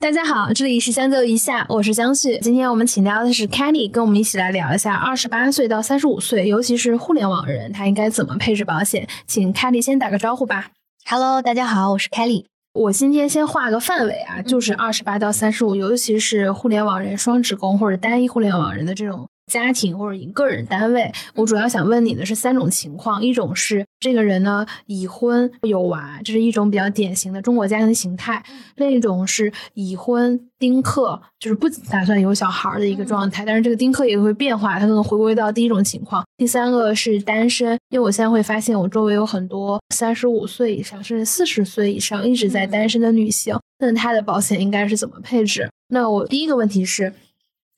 [0.00, 2.38] 大家好，这里是相奏一下，我是江旭。
[2.38, 9.06] 今天我们请到的是 Kelly，跟我们一起来聊一下二十八岁到三十五岁，尤其是互联网人，他应该怎么配置保险？
[9.26, 10.70] 请 Kelly 先打个招呼吧。
[11.04, 12.46] Hello，大家好，我是 Kelly。
[12.72, 19.28] 我今天先画个范围啊，就是二十八到三十五，尤其是互联网人、双职工或者单一互联网人的这种。
[19.50, 28.40] 家庭或者以个人单位，我主要想问你的是三种情况：一种是这个人呢已婚有娃，这是一种比较典型的中国家庭形态；
[28.76, 36.24] 另一种是已婚丁克，就是不打算有小孩的一个状态，但是这个丁克也会变化，他可能回归到第一种情况。
[36.38, 45.68] 第三个是单身，因为我现在会发现我周围有很多三十五岁以上甚至四十岁以上一直在单身的女性，那她的保险应该是怎么配置？
[45.88, 47.12] 那我第一个问题是。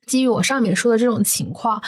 [0.06, 1.83] 基于我上面说的这种情况，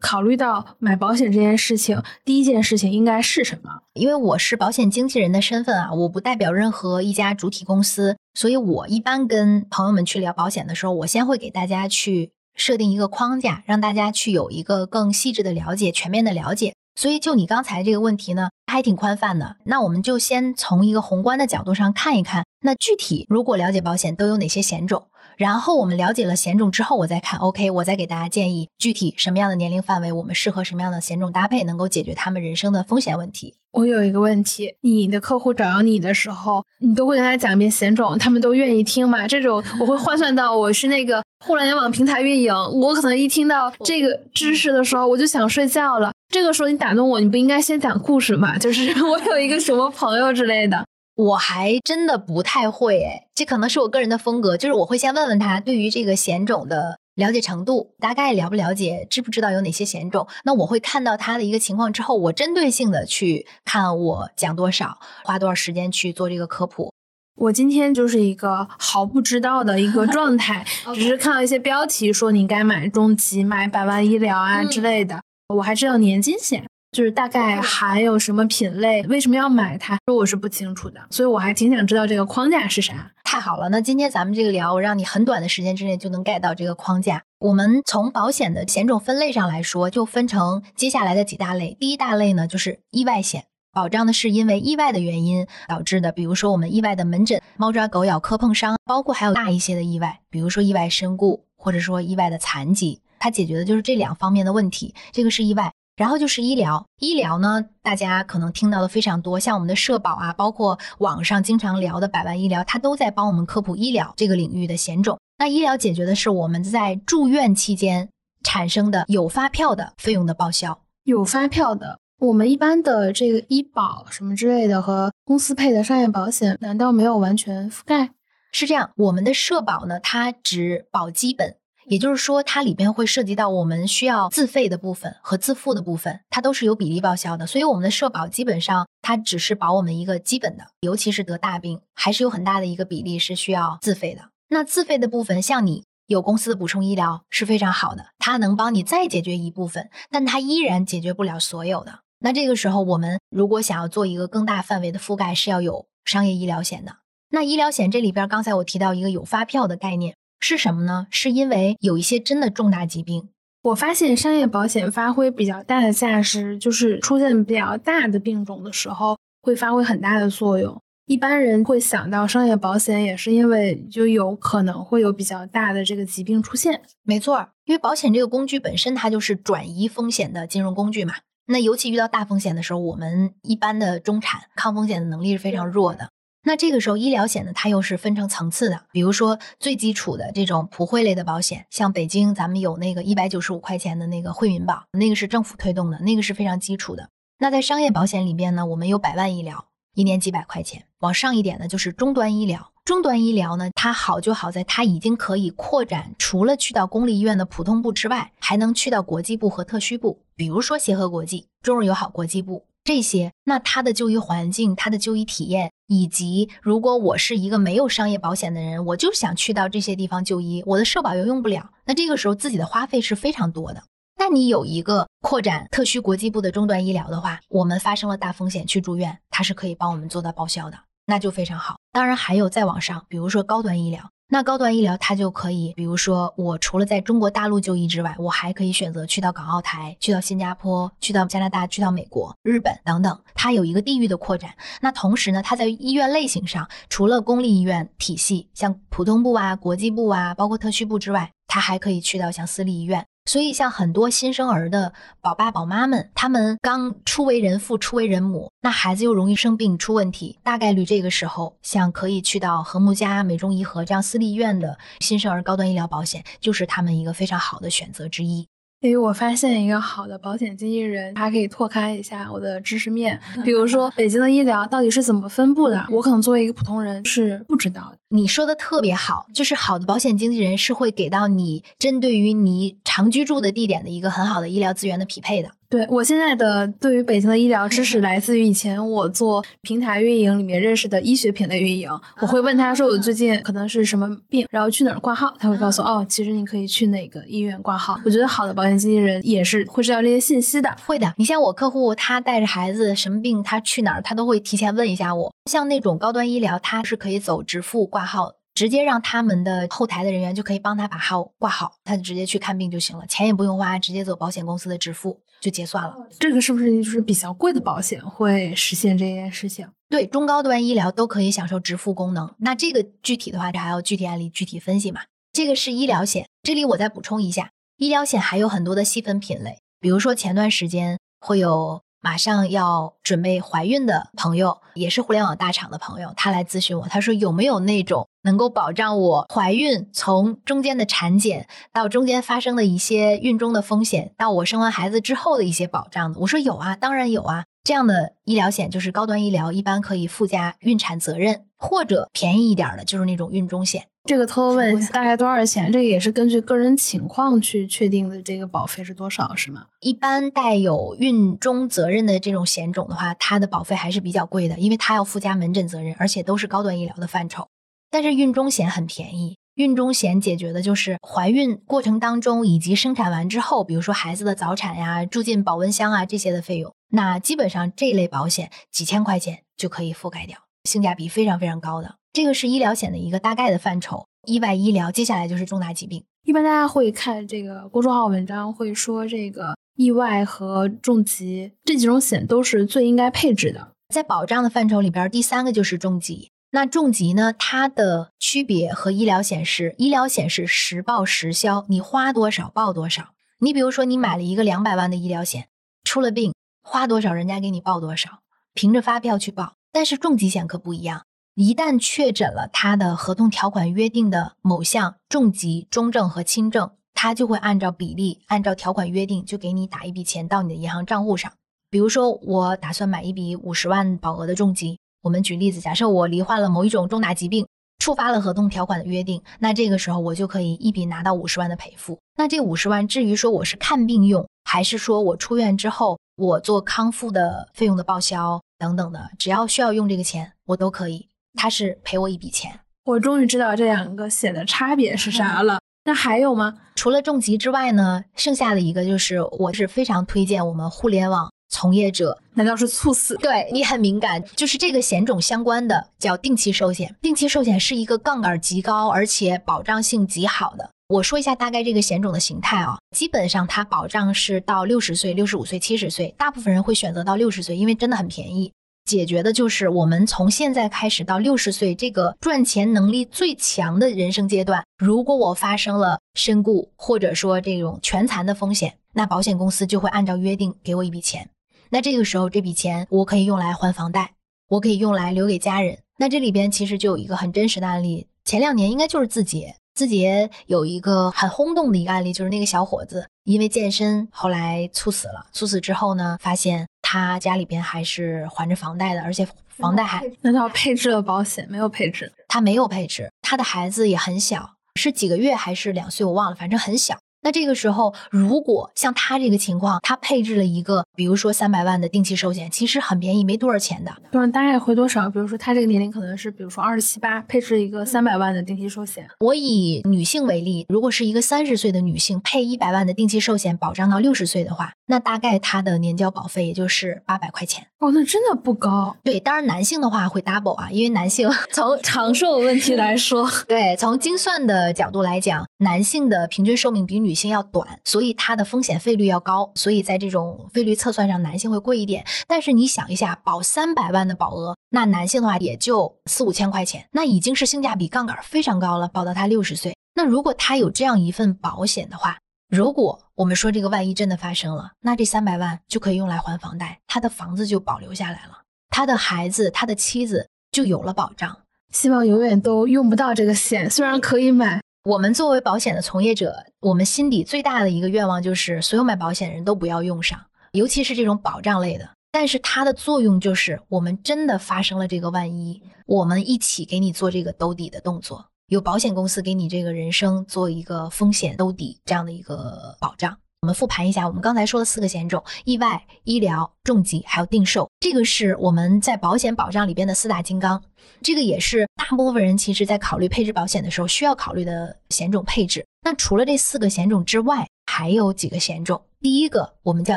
[0.00, 3.82] 考虑到买保险这件事情，第一件事情应该是什么？
[3.94, 16.74] 因为我是保险经纪人的身份啊，我不代表任何一家主体公司，所以我一般跟朋友们去聊保险的时候，我先会给大家去设定一个框架，让大家去有一个更细致的了解、全面的了解。
[16.96, 19.56] 所以就你刚才这个问题呢，还挺宽泛的。
[19.64, 25.06] 那我们就先从一个宏观的角度上看一看，那具体如果了解保险都有哪些险种？
[25.40, 33.54] 然后我们了解了险种之后，我再看，OK，我再给大家建议具体什么样的年龄范围，我们适合什么样的险种搭配，能够解决他们人生的风险问题。
[33.72, 39.26] 我有一个问题，你的客户找到你的时候，你都会跟他讲一遍险种，他们都愿意听吗？
[39.26, 46.12] 这种我会换算到我是那个互联网平台运营，我可能一听到这个知识的时候，我就想睡觉了。
[46.28, 48.58] 这个时候你打动我，你不应该先讲故事吗？
[48.58, 50.84] 就是 我有一个什么朋友之类的。
[51.16, 60.28] 我还真的不太会诶，这可能是我个人的风格，就是我会先问问他对于这个险种的了解程度，大概了不了解，知不知道有哪些险种。
[60.44, 66.92] 那我会看到他的一个情况之后，我针对性的去看我讲多少，花多少时间去做这个科普。
[67.36, 75.22] 我今天就是一个毫不知道的一个 状态，只是看到一些标题说你该买重疾、买百万医疗啊之类的，
[75.54, 76.66] 我还知道年金险。
[76.92, 79.96] 就是大概还有什么品类，为什么要买它？
[80.06, 83.12] 说我是不清楚的，所以我还挺想知道这个框架是啥。
[83.22, 87.22] 太好了，那今天咱们这个聊，我让你很短的时间之内就能 get 到这个框架。
[87.38, 91.76] 我们从保险的险种分类上来说，就分成接下来的几大类。
[91.78, 104.92] 第一大类呢，就是意外险，保障的是因为意外的原因导致的，比如说我们意外的门诊、猫抓狗咬、磕碰伤，包括还有大一些的意外，比如说意外身故，或者说意外的残疾，它解决的就是这两方面的问题。
[105.12, 105.70] 这个是意外。
[105.96, 115.18] 然后就是医疗，医疗呢，大家可能听到的非常多，像我们的社保啊，包括网上经常聊的百万医疗，它都在帮我们科普医疗这个领域的险种。
[115.38, 118.08] 那医疗解决的是我们在住院期间
[118.42, 121.98] 产生的有发票的费用的报销，有发票的。
[122.18, 128.10] 我们一般的这个医保什么之类的和公司配的商业保险，难道没有完全覆盖？
[128.52, 131.56] 是这样，我们的社保呢，它只保基本。
[131.90, 137.48] 也就是说，它里边会涉及到我们需要自费的部分和自付的部分，它都是有比例报销的。
[137.48, 144.30] 所以我们的社保基本上它只是保我们一个基本的，尤其是得大病，还是有很大的一个比例是需要自费的。
[144.50, 152.02] 那自费的部分，像你有公司的补充医疗是非常好的，它能帮你再解决一部分，但它依然解决不了所有的。
[152.20, 156.98] 那这个时候，我们如果想要做一个更大范围的覆盖，是要有商业医疗险的。
[157.30, 160.14] 那医疗险这里边，刚才我提到一个有发票的概念。
[160.40, 161.06] 是什么呢？
[161.10, 163.28] 是因为有一些真的重大疾病，
[163.62, 170.80] 我发现商业保险发挥比较大的价值，就是出现比较大的病种的时候会发挥很大的作用。
[171.06, 176.80] 一般人会想到商业保险，也是因为就有可能会有比较大的这个疾病出现。
[177.02, 181.14] 没错，因为保险这个工具本身它就是转移风险的金融工具嘛。
[181.46, 186.10] 那尤其遇到大风险的时候，我们一般的中产抗风险的能力是非常弱的。
[186.42, 188.84] 那这个时候，医疗险呢，它又是分成层次的。
[188.92, 197.10] 比如说，最基础的这种普惠类的保险，像北京咱们有那个一百九十五块钱的那个惠民保，那个是政府推动的，那个是非常基础的。
[197.38, 200.86] 那在商业保险里边呢，我们有百万医疗，一年几百块钱。
[201.00, 202.72] 往上一点呢，就是中端医疗。
[202.86, 212.64] 中端医疗呢，它好就好在它已经可以扩展，除了去到公立医院的普通部之外，还能去到国际部和特需部，比如说协和国际、中日友好国际部。
[212.90, 223.84] 这些，那他的就医环境、他的就医体验，以及如果我是一个没有商业保险的人，我就想去到这些地方就医，我的社保又用不了，那这个时候自己的花费是非常多的。
[224.18, 230.76] 那你有一个扩展特需国际部的中端医疗的话，我们发生了大风险去住院，它是可以帮我们做到报销的，
[231.06, 231.76] 那就非常好。
[231.92, 244.54] 当然还有再往上，比如说高端医疗，那高端医疗它就可以，比如说我除了在中国大陆就医之外，我还可以选择去到港澳台、去到新加坡、去到加拿大、去到美国、日本等等，它有一个地域的扩展。
[244.80, 253.04] 那同时呢，它在医院类型上，除了公立医院体系，像普通部啊、国际部啊，包括特需部之外，它还可以去到像私立医院。
[253.26, 268.48] 所以，像很多新生儿的宝爸宝妈们，他们刚初为人父、初为人母，那孩子又容易生病出问题，大概率这个时候，像可以去到和睦家、美中颐和这样私立医院的新生儿高端医疗保险，就是他们一个非常好的选择之一。
[268.80, 273.20] 因为我发现一个好的保险经纪人，他可以拓开一下我的知识面。
[273.44, 277.98] 比如说，北京的医疗到底是怎么分布的，我可能作为一个普通人是不知道的。
[278.12, 285.48] 你说的特别好，就是好的保险经纪人是会给到你针对于你常居住的地点的一个很好的医疗资源的匹配的。
[285.68, 291.88] 对我现在的对于北京的医疗知识，来自于以前我做平台运营里面认识的医学品类运营。
[292.20, 298.00] 我会问他说我最近可能是什么病，然后去哪儿挂号，他会告诉哦，其实你可以去哪个医院挂号。
[298.04, 300.76] 我觉得好的保险经纪人也是会知道这些信息的。
[300.84, 305.32] 会的，你像我客户，他带着孩子什么病，他去哪儿，他都会提前问一下我。
[305.48, 308.32] 像那种高端医疗，他是可以走直付挂号。
[308.52, 315.96] 直接让他们的后台的人员就可以帮他把号挂好，他就直接去看病就行了，钱也不用花，直接走保险公司的支付就结算了。
[316.18, 319.66] 这个是不是就是比较贵的保险会实现这件事情？
[319.88, 322.34] 对，中高端医疗都可以享受直付功能。
[322.38, 325.02] 那这个具体的话，这还要具体案例具体分析嘛？
[325.32, 331.80] 这个是医疗险，这里我再补充一下，医疗险还有很多的细分品类，比如说前段时间会有。
[332.00, 346.18] 马上要准备怀孕的朋友，也是互联网大厂的朋友，他来咨询我，他说有没有那种能够保障我怀孕从中间的产检到中间发生的一些孕中的风险，到我生完孩子之后的一些保障的？
[346.20, 347.44] 我说有啊，当然有啊。
[347.62, 353.84] 这样的医疗险就是高端医疗，一般可以附加孕产责任，或者便宜一点的，就是那种孕中险。
[354.04, 355.70] 这个偷偷问大概多少钱？
[355.70, 358.20] 这个也是根据个人情况去确定的。
[358.22, 359.34] 这个保费是多少？
[359.34, 359.66] 是吗？
[359.80, 367.46] 一般带有孕中责任的这种险种的话，它的保费还是比较贵的，因为它要附加门诊责任，而且都是高端医疗的范畴。
[367.90, 376.72] 但是孕中险很便宜，孕中险解决的就是怀孕过程当中以及生产完之后，比如说孩子的早产呀、住进保温箱啊这些的费用。
[376.92, 381.96] 那基本上这类保险几千块钱就可以覆盖掉，性价比非常非常高的。
[382.12, 386.04] 这个是医疗险的一个大概的范畴，意外医疗，接下来就是重大疾病。
[386.24, 393.72] 一般大家会看这个公众号文章，会说这个意外和重疾这几种险都是最应该配置的。
[393.94, 396.30] 在保障的范畴里边，第三个就是重疾。
[396.52, 403.14] 那重疾呢，它的区别和医疗险是，医疗险是实报实销，你花多少报多少。
[403.38, 405.46] 你比如说，你买了一个两百万的医疗险，
[405.84, 406.34] 出了病。
[406.62, 408.20] 花多少，人家给你报多少，
[408.52, 409.54] 凭着发票去报。
[409.72, 421.32] 但是重疾险可不一样，一旦确诊了，他的合同条款约定的某项重疾、中症和轻症，他就会按照比例，按照条款约定，就给你打一笔钱到你的银行账户上。
[421.70, 427.46] 比如说，我打算买一笔五十万保额的重疾，我们举例子，假设我罹患了某一种重大疾病，
[427.78, 431.98] 触发了合同条款的约定，那这个时候我就可以一笔拿到五十万的赔付。
[432.16, 435.98] 那这五十万，至于说我是看病用，还是说我出院之后。
[436.20, 441.08] 我做康复的费用的报销等等的，只要需要用这个钱，我都可以。
[441.34, 442.60] 他是赔我一笔钱。
[442.84, 445.58] 我终于知道这两个险的差别是啥了。
[445.84, 446.58] 那还有吗？
[446.76, 448.04] 除了重疾之外呢？
[448.14, 452.18] 剩下的一个就是，我是非常推荐我们互联网从业者。
[452.34, 453.16] 难道是猝死？
[453.16, 456.94] 对你很敏感，就是这个险种相关的叫定期寿险。
[457.00, 460.70] 定期寿险是一个杠杆极高，而且保障性极好的。
[460.90, 468.52] 我说一下大概这个险种的形态啊，基本上它保障是到六十岁、六十五岁、七十岁，大部分人会选择到六十岁，因为真的很便宜。
[468.86, 481.30] 解决的就是我们从现在开始到六十岁这个赚钱能力最强的人生阶段，如果我发生了身故或者说这种全残的风险，那保险公司就会按照约定给我一笔钱。
[481.68, 484.14] 那这个时候这笔钱我可以用来还房贷，
[484.48, 485.78] 我可以用来留给家人。
[485.98, 489.54] 那这里边其实就有一个很真实的案例，前两年应该就是字节。
[489.80, 495.24] 字节有一个很轰动的一个案例，就是那个小伙子因为健身后来猝死了。
[495.32, 506.98] 猝死之后呢，发现他家里边还是还着房贷的，而且房贷还那叫配置了保险，没有配置，他没有配置，他的孩子也很小，是几个月还是两岁，我忘了，反正很小。
[507.22, 513.94] 那这个时候，如果像他这个情况，他配置了一个，比如说三百万的定期寿险，其实很便宜，没多少钱的。
[514.10, 515.08] 对，大概会多少？
[515.10, 519.06] 比如说他这个年龄可能是，比如说二十七八，配置一个三百万的定期寿险。
[519.20, 527.66] 我以女性为例，如果是一个三十岁的女性配一百万的定期寿险，保障到六十岁的话，那大概她的年交保费也就是八百块钱。
[527.80, 528.94] 哦，那真的不高。
[529.02, 542.04] 对，当然男性的话会 double 啊，因为男性 从长寿问题来说， 对，从精算的角度来讲，男性的平均寿命比女性要短，所以它的风险费率要高，所以在这种费率测算上，男性会贵一点。
[542.28, 549.74] 但是你想一下，保三百万的保额，那男性的话也就四五千块钱，那已经是性价比杠杆非常高了，保到他六十岁。
[549.94, 552.18] 那如果他有这样一份保险的话，
[552.50, 561.38] 如果我们说这个万一真的发生了，那这三百万就可以用来还房贷，他的房子就保留下来了，他的孩子、他的妻子就有了保障。
[561.72, 564.60] 希望永远都用不到这个险，虽然可以买。
[564.82, 570.18] 我们作为保险的从业者，我们心底最大的一个愿望就是，所有买保险人都不要用上，
[570.50, 571.88] 尤其是这种保障类的。
[572.10, 578.29] 但是它的作用就是，我们真的发生了这个万一，我们一起给你做这个兜底的动作。
[578.50, 583.16] 有保险公司给你这个人生做一个风险兜底这样的一个保障。
[583.42, 587.70] 我们复盘一下，我们刚才说的四个险种：意外、医疗、重疾，还有定寿。
[587.78, 590.60] 这个是我们在保险保障里边的四大金刚。
[591.00, 595.64] 这个也是大部分人其实在考虑配置保险的时候需要考虑的险种配置。
[595.84, 598.82] 那除了这四个险种之外，还有几个险种。
[599.00, 599.96] 第一个我们叫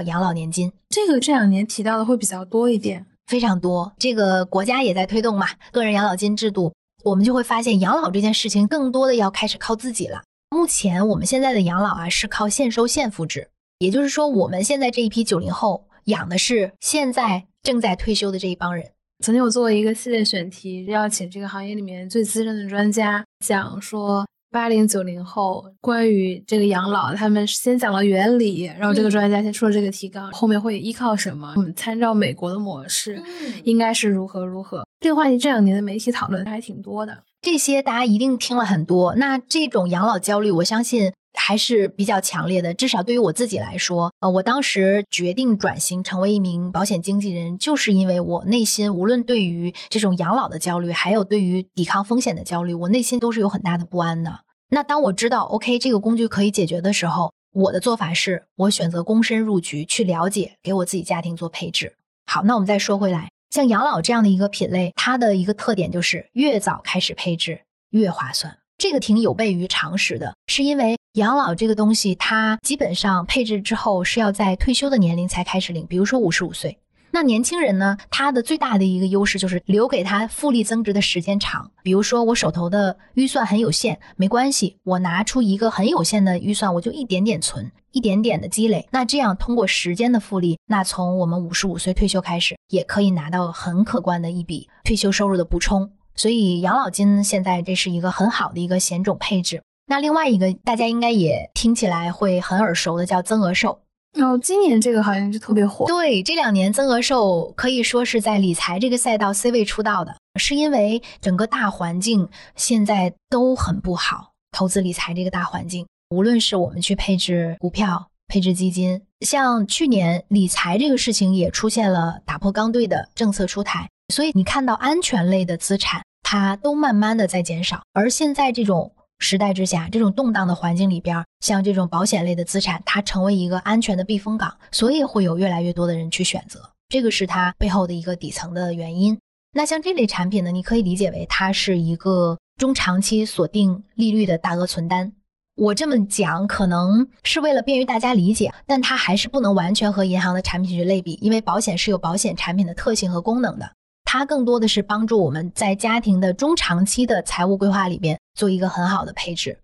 [0.04, 3.92] 养老年金，这个这两年提到的会比较多一点，非常多。
[3.98, 6.72] 这个国家也在推动嘛，个人养老金制度。
[7.04, 10.24] 我们就会发现，养老这件事情更多的要开始靠自己了。
[10.50, 18.92] 目前我们现在的养老啊，是靠现收现付制，也就是说，我们现在这一批九零后养的是现在正在退休的这一帮人。
[19.24, 24.26] 曾经我做过一个系列选题，邀请这个行业里面最资深的专家讲说。
[24.54, 31.52] 八零九零后关于这个养老，他们先讲了原理，然后这个专家先出了这个提纲，后面会依靠什么？
[31.58, 33.20] 我们参照美国的模式，
[33.64, 34.86] 应该是如何如何？
[35.00, 39.16] 这个话题这两年的媒体讨论还挺多的，这些大家一定听了很多。
[39.16, 42.74] 那这种养老焦虑，我相信还是比较强烈的。
[42.74, 54.42] 至少对于我自己来说，呃，我当时决定转型成为一名保险经纪人，就是因为我内心无论对于这种养老的焦虑，还有对于抵抗风险的焦虑，我内心都是有很大的不安的。
[54.70, 61.96] 那当我知道 OK 这个工具可以解决的时候，我的做法是我选择躬身入局去了解，给我自己家庭做配置。
[62.26, 67.62] 好，那我们再说回来，像养老这样的一个品类，它的一个特点就是越早开始配置
[67.92, 68.58] 越划算。
[68.84, 76.78] 这个挺有悖于常识的，是因为养老这个东西，它基本上配置之后是要在退休的年龄才开始领，比如说五十五岁。
[77.10, 77.96] 那年轻人呢？
[78.10, 81.72] 他的最大的一个优势就是留给他复利增值的时间长。
[81.82, 88.86] 比如说，我手头的预算很有限，没关系，我拿出一个很有限的预算，我就一点点存，一点点的积累。
[88.92, 95.90] 那这样通过时间的复利，那从我们五十五岁退休开始，也可以拿到很可观的一笔退休收入的补充。
[96.16, 99.62] 所以养老金现在这是一个很好的一个险种配置。
[99.86, 103.80] 那另外一个大家应该也听起来会很耳熟的叫增额寿。
[104.18, 105.88] 然后今年这个好像就特别火。
[105.88, 128.92] 对，这两年增额寿可以说是在理财这个赛道 C 位出道的，是因为整个大环境现在都很不好，投资理财这个大环境，无论是我们去配置股票、配置基金，像去年理财这个事情也出现了打破刚兑的政策出台，所以你看到安全类的资产它都慢慢的在减少，而现在这种。
[129.20, 136.60] 时代之下，这种动荡的环境里边，像这种保险类的资产，它成为一个安全的避风港，所以会有越来越多的人去选择。
[136.90, 139.18] 这个是它背后的一个底层的原因。
[139.54, 145.14] 那像这类产品呢，你可以理解为它是一个中长期锁定利率的大额存单。
[145.56, 153.72] 我这么讲可能是为了便于大家理解，但它还是不能完全和银行的产品去类比，因为保险是有保险产品的特性和功能的。
[154.16, 159.58] 它更多的是帮助我们在家庭的中长期的财务规划里边做一个很好的配置，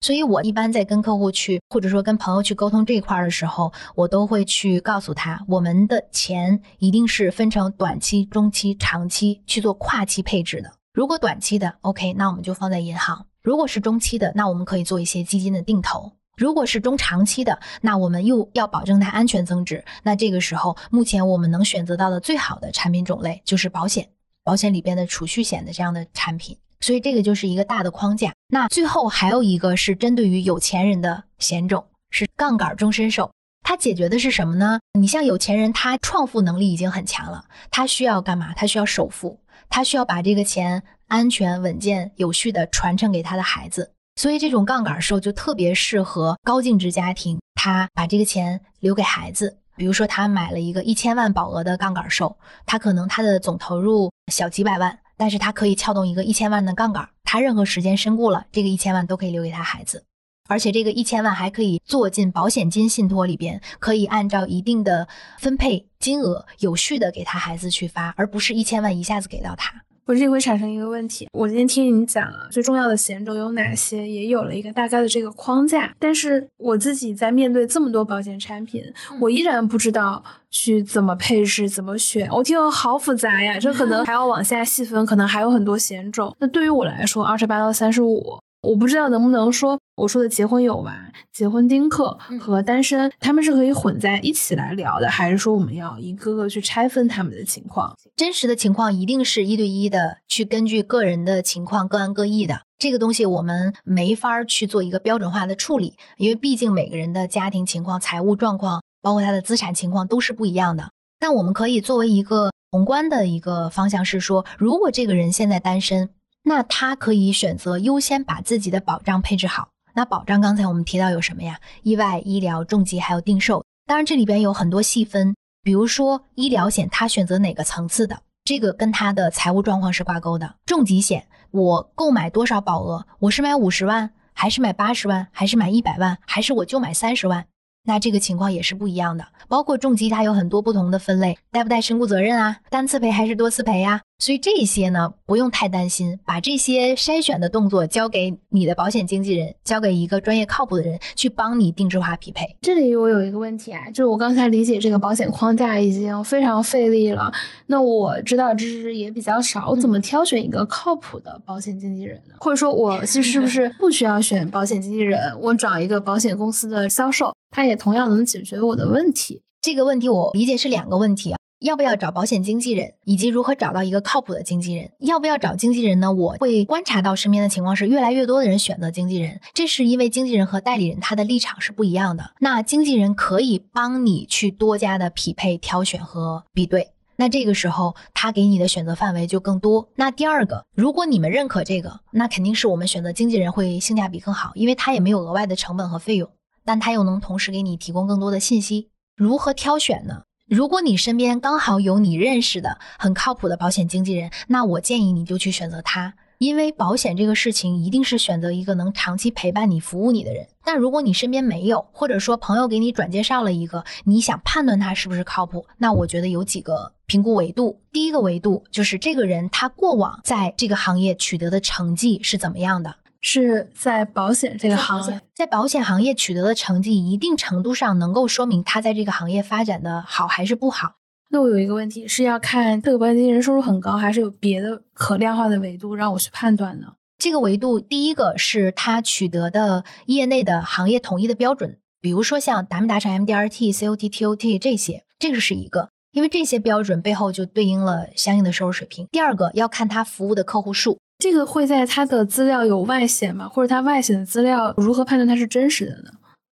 [0.00, 10.70] 所以我一般在跟客户去或者说跟朋友去沟通这一块的时候，我都会去告诉他，我们的钱一定是分成短期、中期、长期去做跨期配置的。
[10.94, 16.12] 如果短期的 OK，那我们就放在银行；如果是中期的，那我们可以做一些基金的定投。
[16.36, 19.82] 如果是中长期的，那我们又要保证它安全增值。
[20.02, 24.06] 那这个时候，目前我们能选择到的最好的产品种类就是保险，
[24.44, 26.58] 保险里边的储蓄险的这样的产品。
[26.78, 28.34] 所以这个就是一个大的框架。
[28.48, 33.30] 那最后还有一个是针对于有钱人的险种，是杠杆终身寿。
[33.62, 34.78] 它解决的是什么呢？
[35.00, 38.52] 你像有钱人，他创富能力已经很强了，他需要干嘛？
[38.52, 39.40] 他需要首付，
[39.70, 43.94] 他需要把这个钱安全、稳健、有序的传承给他的孩子。
[44.16, 49.58] 所以这种杠杆寿就特别适合高净值家庭，他把这个钱留给孩子。
[49.76, 60.06] 比如说，他买了一个一千万保额的杠杆寿，他可能他的总投入小几百万，但是他可以撬动一个一千万的杠杆，他任何时间身故了，这个一千万都可以留给他孩子，
[60.48, 65.06] 而且这个一千万还可以做进保险金信托里边，可以按照一定的
[65.38, 69.82] 分配金额有序的给他孩子去发，而不是一千万一下子给到他。
[70.06, 78.84] 我这里会产生一个问题，我今天听你讲了最重要的险种有哪些，也有了一个大概的这个框架，但是我自己在面对这么多保险产品，
[79.20, 82.28] 我依然不知道去怎么配置、怎么选。
[82.30, 86.32] 我听好复杂呀，这可能 还要往下细分，可能还有很多险种。
[86.38, 88.38] 那对于我来说，二十八到三十五。
[88.66, 90.92] 我不知道能不能说我说的结婚有娃、
[91.32, 97.96] 结婚丁克和单身，他们是可以混在一起来聊的，还是说我们要一个个去拆分他们的情况？
[98.16, 102.62] 真实的情况一定是一对一的，去根据个人的情况各安各异的。
[102.76, 110.90] 这个东西我们没法去做一个标准化的处理，因为毕竟每个人的家庭情况、财务状况，包括他的资产情况都是不一样的。
[111.20, 116.10] 但我们可以作为一个宏观的一个方向是说，如果这个人现在单身。
[116.48, 119.70] 那他可以选择优先把自己的保障配置好。
[119.94, 121.58] 那保障刚才我们提到有什么呀？
[121.82, 123.64] 意外、医疗、重疾还有定寿。
[123.84, 125.34] 当然这里边有很多细分，
[125.64, 130.54] 比如说医疗险，他选择哪个层次的，这个跟他的财务状况是挂钩的。
[130.66, 133.04] 重疾险，我购买多少保额？
[133.18, 137.44] 我是买五十万，还是买八十万，还是买一百万，还是我就买三十万？
[137.88, 139.26] 那这个情况也是不一样的。
[139.48, 142.58] 包括重疾，它有很多不同的分类，带不带身故责任啊？
[142.70, 144.02] 单次赔还是多次赔呀？
[144.18, 152.56] 所以这些呢，不用太担心，把这些筛选的动作交给你的保险经纪人，交给一个专业靠谱的人去帮你定制化匹配。
[152.62, 157.30] 这里我有一个问题啊，就是我刚才理解这个保险框架已经非常费力了，
[157.66, 162.34] 那我知道知识也比较少，我怎么挑选一个靠谱的保险经纪人呢？
[162.40, 169.42] 或者说，我其实是不是 不需要选保险经纪人，我找一个保险公司的销售，他也同样能解决我的问题？
[169.60, 171.38] 这个问题我理解是两个问题啊。
[171.60, 174.90] 要不要找保险经纪人，以及如何找到一个靠谱的经纪人？
[174.98, 176.12] 要不要找经纪人呢？
[176.12, 182.32] 我会观察到身边的情况是，越来越多的人选择经纪人，这是因为经纪人和代理人他的立场是不一样的。
[182.40, 189.88] 那经纪人可以帮你去多加的匹配、挑选和比对，那这个时候他给你的选择范围就更多。
[189.94, 196.28] 那第二个，如果你们认可这个，那肯定是我们选择经纪人会性价比更好，因为他也没有额外的成本和费用，
[196.66, 198.90] 但他又能同时给你提供更多的信息。
[199.16, 200.24] 如何挑选呢？
[200.48, 210.46] 如果你身边刚好有你认识的很靠谱的保险经纪人，那我建议你就去选择他，因为保险这个事情一定是选择一个能长期陪伴你、服务你的人。
[210.64, 217.80] 但如果你身边没有，或者说朋友给你转介绍了一个，你想判断他是不是靠谱，那我觉得有几个评估维度。
[217.90, 222.94] 第一个维度就是这个人他过往在这个行业取得的成绩是怎么样的。
[223.28, 230.92] 是在保险这个行业，在保险行业取得的成绩，一定程度上能够说明他在这个行业发展的好还是不好。
[231.30, 236.86] 那我有一个问题，是要看这个保险经纪人收入很高，还是有别的可量化的维度让我去判断呢？
[237.18, 249.08] 这个维度，第一个是他取得的业内的行业统一的标准，比如说像达没达成 MDRT、COT、TOT 这些，这个是一个，因为这些标准背后就对应了相应的收入水平。
[249.10, 251.00] 第二个要看他服务的客户数。
[251.18, 253.48] 这个会在他的资料有外显吗？
[253.48, 256.10] 或者他外显的资料如何判断它是真实的呢？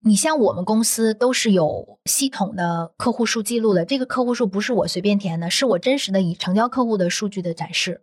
[0.04, 8.02] 你像我们公司都是有系统的客户数记录的，这个客户数不是我随便填的，是我真实的以成交客户的数据的展示。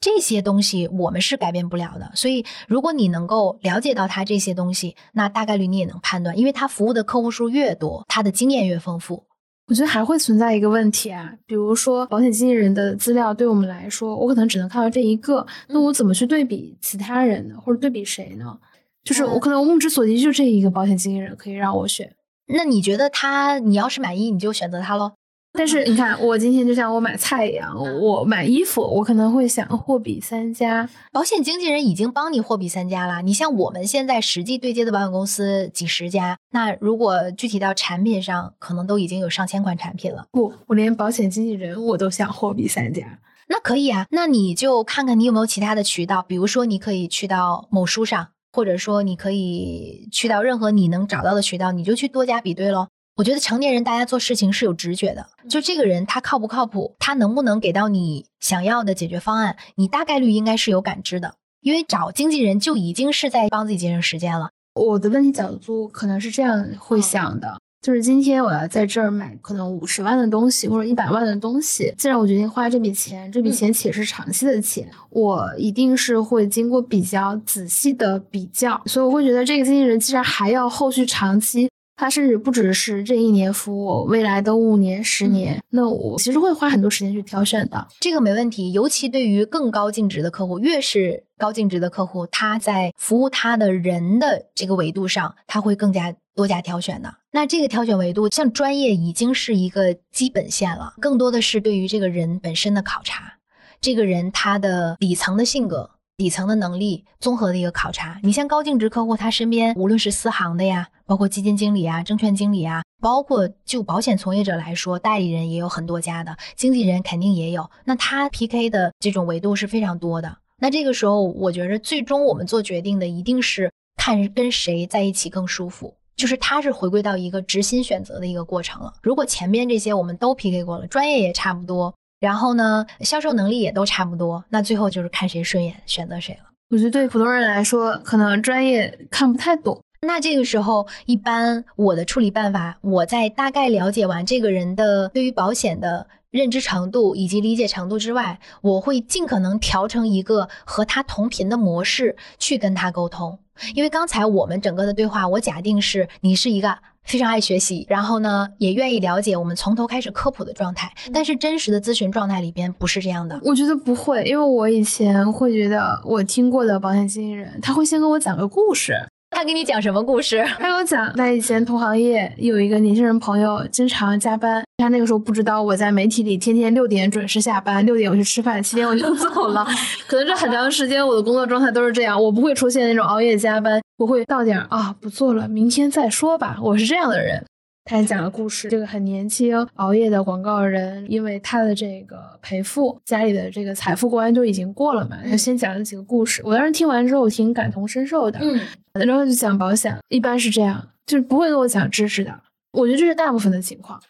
[0.00, 9.26] 这些东西我们是改变不了的，所以如果你能够了解到他这些东西，那大概率你也能判断，因为他服务的客户数越多，他的经验越丰富。
[9.68, 17.54] 我觉得还会存在一个问题啊，比如说保险经纪人的资料对我们来说，我可能只能看到这一个，那我怎么去对比其他人呢？
[17.58, 18.58] 或者对比谁呢？
[19.04, 22.14] 就是我可能目之所及就这一个保险经纪人可以让我选，
[22.46, 25.12] 那你觉得他，你要是满意，你就选择他喽。
[25.54, 30.88] 但是你看，我今天就像我买菜一样，我买衣服，我可能会想货比三家。
[31.12, 33.20] 保险经纪人已经帮你货比三家了。
[33.20, 40.26] 你像我们现在实际对接的保险公司几十家，那如果具体到产品上，可能都已经有上千款产品了。
[40.32, 43.18] 不，我连保险经纪人我都想货比三家。
[43.48, 52.88] 那可以啊，那你就看看你有没有其他的渠道，比如说你可以去到某书上，或者说你可以去到任何你能找到的渠道，你就去多加比对喽。
[53.14, 61.34] 我觉得成年人大家做事情是有直觉的，就这个人他靠不靠谱，他能不能给到你想要的解决方案，你大概率应该是有感知的。
[61.60, 64.50] 因为找经纪人就已经是在帮自己节省时间了。
[64.74, 81.68] 我的问题角度可能是这样会想的，就是今天我要在这儿买可能五十万的东西或者一百万的东西，既然我决定花这笔钱，这笔钱且是长期的钱，我一定是会经过比较仔细的比较，所以我会觉得这个经纪人既然还要后续长期。
[82.02, 87.86] 他甚至不只是这一年服务，未来的五年、十年，那我其实会花很多时间去挑选的。
[88.00, 97.14] 这个没问题，尤其对于更高净值的客户，越是高净值的客户，他在服务他的人的这个维度上，他会更加多加挑选的。
[97.30, 103.34] 那这个挑选维度，像专业已经是一个基本线了，更多的是对于这个人本身的考察，
[103.80, 105.88] 这个人他的底层的性格、
[106.22, 108.20] 底层的能力综合的一个考察。
[108.22, 117.68] 你像高净值客户，他身边无论是私行的呀，包括基金经理啊、证券经理啊，包括就保险从业者来说，代理人也有很多家的，经纪人肯定也有。
[117.84, 120.38] 那他 PK 的这种维度是非常多的。
[120.60, 128.94] 那这个时候，我觉得最终我们做决定的一定是看跟谁在一起更舒服，就是他是回归到一个执心选择的一个过程了。
[129.02, 136.50] 如果前面这些我们都 PK 过了，专业也差不多，然后呢，销售能力也都差不多，那最后就是看谁顺眼，选择谁了。
[136.70, 139.82] 我觉得对普通人来说，可能专业看不太懂。
[140.06, 146.06] 那这个时候，一般我的处理办法，我在大概了解完这个人的对于保险的。
[146.32, 153.38] 认知程度以及理解程度之外，我会尽可能调成一个和他同频的模式去跟他沟通。
[153.74, 160.92] 因为刚才我们整个的对话，我假定是你是一个非常爱学习，然后呢也愿意了解我们从头开始科普的状态。
[161.12, 163.40] 但是真实的咨询状态里边不是这样的。
[163.44, 168.94] 我觉得不会，因为我以前会觉得我听过的保险经纪人，他会先跟我讲个故事。
[169.32, 170.44] 他给你讲什么故事？
[170.58, 174.62] 他给我讲，在以前同行业有一个年轻人朋友，经常加班。
[174.76, 179.66] 他那个时候不知道我在媒体里天天六点准时下班，六点我去吃饭，七点我就 走了。
[180.06, 186.58] 可能这很长时间我的工作状态都是这样，我不会出现那种熬夜加班，我会到点啊不做了，明天再说吧。
[186.60, 187.44] 我是这样的人。
[187.84, 195.18] 他还讲了故事，这个很年轻熬夜的广告人，因为他的这个赔付，家里的这个财富关就已经过了嘛。
[195.24, 198.38] 他先讲了几个故事，我当时听完之后我挺感同身受的。
[198.40, 198.60] 嗯，
[198.94, 202.40] 然后就讲保险，一般是这样，就是不会跟我讲知识的。
[202.72, 204.00] 我觉得这是大部分的情况。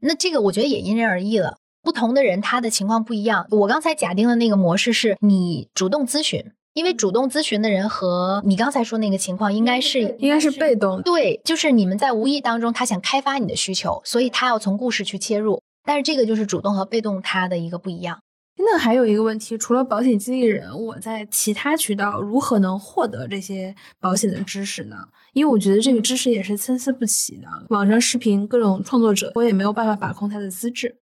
[0.00, 3.46] 那这个我觉得也因人而异了，不同的人他的情况不一样。
[3.50, 6.52] 我刚才假定的那个模式是你主动咨询。
[6.78, 15.60] 因为主动咨询的人和你刚才说那个情况应该是应该是被动，对，就是你们在无意当中他想开发你的需求，所以他要从故事去切入。
[15.84, 18.20] 但是这个就是主动和被动它的一个不一样。
[18.58, 24.96] 那还有一个问题，除了保险经纪人，我在其他渠道如何能获得这些保险的知识呢？
[25.32, 30.96] 因为我觉得这个知识也是参差不齐的，网上视频各种创作者，我也没有办法把控他的资质。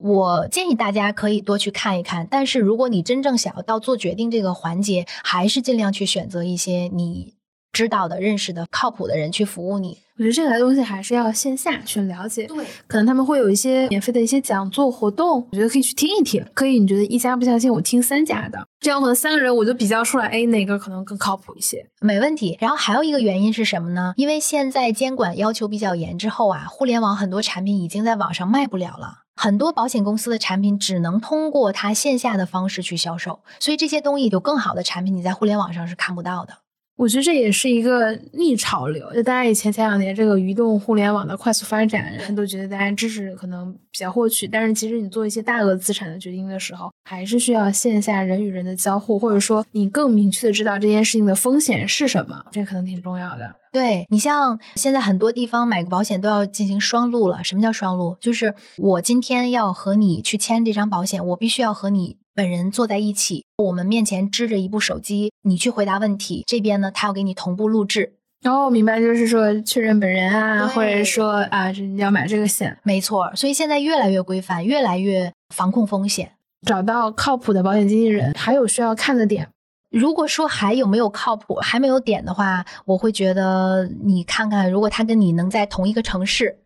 [0.00, 7.34] 我建议大家可以多去看一看，但是如果你真正想要到做决定这个环节，还是尽量去选择一些你
[7.72, 9.98] 知道的、认识的、靠谱的人去服务你。
[10.16, 16.44] 我觉得这个东西还是要线下去了解，对，可能他们会有一些免费的一些讲座活动，我觉得可以去听一听。
[16.52, 21.86] 可以，你觉得一家不相信，我听三家的，这样可能三个人我就比较出来，哎，哪个可能更靠谱一些？
[22.00, 22.54] 没问题。
[22.60, 24.12] 然后还有一个原因是什么呢？
[24.16, 29.20] 因为现在监管要求比较严之后啊，互联网很多产品已经在网上卖不了了。
[29.36, 36.58] 很多保险公司的产品只能通过它线下的方式去销售，所以这些东西有更好的产品，你在互联网上是看不到的。
[37.00, 39.10] 我觉得这也是一个逆潮流。
[39.14, 53.56] 就大家以前前两年这个移动互联网的快速发展，人都觉得大家知识可能比较获取，但是其实你做一些大额资产的决定的时候，还是需要线下人与人的交互，或者说你更明确的知道这件事情的风险是什么，这可能挺重要的。
[53.72, 57.42] 对你像现在很多地方买个保险都要进行双录了。
[57.42, 58.14] 什么叫双录？
[58.20, 62.18] 就是我今天要和你去签这张保险，我必须要和你。
[62.34, 66.44] 本人坐在一起，我们面前支着一部手机，你去回答问题。
[66.46, 68.14] 这边呢，他要给你同步录制。
[68.44, 73.30] 哦，明白，就是说确认本人啊，或者说啊，你要买这个险，没错。
[73.34, 76.32] 所以现在越来越规范，越来越防控风险。
[76.66, 79.48] 找到靠谱的保险经纪人，还有需要看的点。
[79.90, 86.60] 如果说还有没有靠谱，还没有点的话，我会觉得你看看，如果他跟你能在同一个城市。